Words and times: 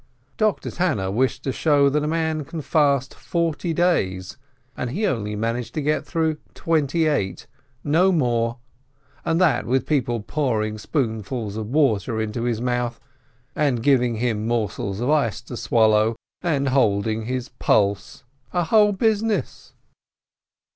Doctor 0.35 0.71
Tanner 0.71 1.11
wished 1.11 1.43
to 1.43 1.51
show 1.51 1.87
that 1.87 2.03
a 2.03 2.07
man 2.07 2.43
can 2.43 2.63
fast 2.63 3.13
forty 3.13 3.71
days, 3.71 4.35
and 4.75 4.89
he 4.89 5.05
only 5.05 5.35
managed 5.35 5.75
to 5.75 5.79
get 5.83 6.07
through 6.07 6.37
twenty 6.55 7.05
eight, 7.05 7.45
no 7.83 8.11
more, 8.11 8.57
and 9.23 9.39
that 9.39 9.67
with 9.67 9.85
people 9.85 10.19
pouring 10.19 10.79
spoon 10.79 11.21
fuls 11.21 11.55
of 11.55 11.67
water 11.67 12.19
into 12.19 12.45
his 12.45 12.59
mouth, 12.59 12.99
and 13.55 13.83
giving 13.83 14.15
him 14.15 14.47
morsels 14.47 15.01
of 15.01 15.11
ice 15.11 15.39
to 15.41 15.55
swallow, 15.55 16.15
and 16.41 16.69
holding 16.69 17.25
his 17.25 17.49
pulse— 17.49 18.23
a 18.53 18.63
whole 18.63 18.93
busi 18.95 19.21
ness! 19.21 19.73